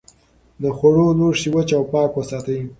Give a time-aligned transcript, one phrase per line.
[0.61, 2.59] د خوړو لوښي وچ او پاک وساتئ.